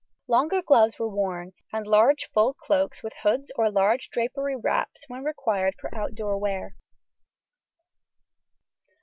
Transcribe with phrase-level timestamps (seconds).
[0.27, 5.23] Longer gloves were worn, and large full cloaks with hoods or large drapery wraps when
[5.23, 6.75] required for outdoor wear.